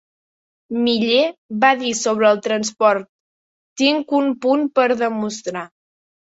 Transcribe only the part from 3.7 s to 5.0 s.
tinc un punt per